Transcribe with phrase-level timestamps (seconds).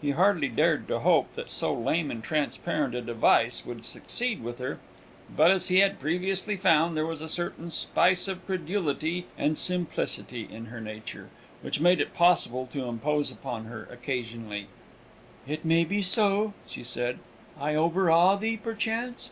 [0.00, 4.58] He hardly dared to hope that so lame and transparent a device would succeed with
[4.58, 4.80] her;
[5.36, 10.48] but, as he had previously found, there was a certain spice of credulity and simplicity
[10.50, 11.30] in her nature,
[11.60, 14.66] which made it possible to impose upon her occasionally.
[15.46, 17.20] "It may be so," she said.
[17.56, 19.30] "I overawe thee, perchance?"